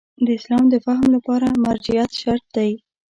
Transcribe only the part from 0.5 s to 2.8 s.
د فهم لپاره مرجعیت شرط دی.